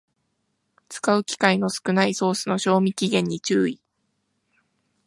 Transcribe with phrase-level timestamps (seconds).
[0.89, 3.79] 使う機会の少ないソースの賞味期限に注意